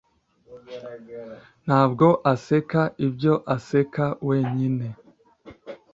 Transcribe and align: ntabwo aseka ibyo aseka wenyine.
ntabwo 1.65 2.07
aseka 2.33 2.81
ibyo 3.05 3.33
aseka 3.55 4.05
wenyine. 4.27 4.85